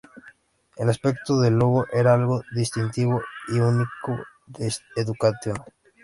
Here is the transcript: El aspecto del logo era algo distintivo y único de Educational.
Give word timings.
El 0.77 0.89
aspecto 0.89 1.39
del 1.39 1.59
logo 1.59 1.85
era 1.93 2.15
algo 2.15 2.41
distintivo 2.55 3.21
y 3.49 3.59
único 3.59 4.25
de 4.47 4.73
Educational. 4.95 5.63